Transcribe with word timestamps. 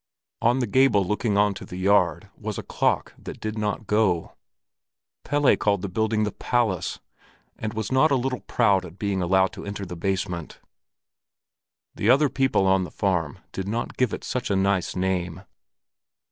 On 0.41 0.57
the 0.57 0.65
gable 0.65 1.05
looking 1.05 1.37
on 1.37 1.53
to 1.53 1.63
the 1.63 1.77
yard 1.77 2.27
was 2.35 2.57
a 2.57 2.63
clock 2.63 3.13
that 3.19 3.39
did 3.39 3.55
not 3.55 3.85
go. 3.85 4.33
Pelle 5.23 5.55
called 5.55 5.83
the 5.83 5.89
building 5.89 6.23
the 6.23 6.31
Palace, 6.31 6.99
and 7.59 7.75
was 7.75 7.91
not 7.91 8.09
a 8.09 8.15
little 8.15 8.39
proud 8.39 8.83
of 8.83 8.97
being 8.97 9.21
allowed 9.21 9.53
to 9.53 9.63
enter 9.63 9.85
the 9.85 9.95
basement. 9.95 10.59
The 11.93 12.09
other 12.09 12.29
people 12.29 12.65
on 12.65 12.83
the 12.83 12.89
farm 12.89 13.37
did 13.51 13.67
not 13.67 13.95
give 13.95 14.11
it 14.11 14.23
such 14.23 14.49
a 14.49 14.55
nice 14.55 14.95
name. 14.95 15.43